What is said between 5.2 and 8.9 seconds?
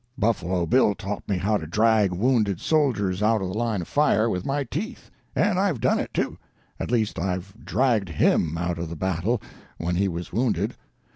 and I've done it, too; at least I've dragged him out of